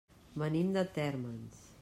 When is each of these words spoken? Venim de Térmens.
Venim 0.43 0.71
de 0.77 0.85
Térmens. 0.97 1.63